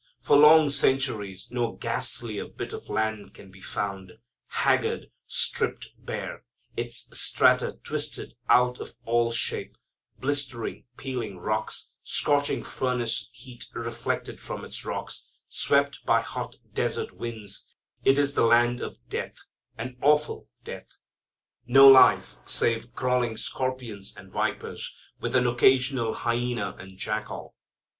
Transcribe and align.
For 0.19 0.35
long 0.35 0.71
centuries 0.71 1.49
no 1.51 1.73
ghastlier 1.73 2.47
bit 2.47 2.73
of 2.73 2.89
land 2.89 3.35
can 3.35 3.51
be 3.51 3.61
found, 3.61 4.13
haggard, 4.47 5.11
stripped 5.27 5.89
bare, 5.95 6.43
its 6.75 7.07
strata 7.19 7.77
twisted 7.83 8.33
out 8.49 8.79
of 8.79 8.95
all 9.05 9.31
shape, 9.31 9.77
blistering 10.17 10.85
peeling 10.97 11.37
rocks, 11.37 11.91
scorching 12.01 12.63
furnace 12.63 13.29
heat 13.31 13.65
reflected 13.75 14.39
from 14.39 14.65
its 14.65 14.83
rocks, 14.83 15.27
swept 15.47 16.03
by 16.03 16.21
hot 16.23 16.55
desert 16.73 17.11
winds, 17.11 17.67
it 18.03 18.17
is 18.17 18.33
the 18.33 18.41
land 18.43 18.81
of 18.81 18.97
death, 19.07 19.35
an 19.77 19.97
awful 20.01 20.47
death; 20.63 20.95
no 21.67 21.87
life 21.87 22.35
save 22.43 22.91
crawling 22.95 23.37
scorpions 23.37 24.15
and 24.17 24.31
vipers, 24.31 24.91
with 25.19 25.35
an 25.35 25.45
occasional 25.45 26.15
hyena 26.15 26.75
and 26.79 26.97
jackal. 26.97 27.53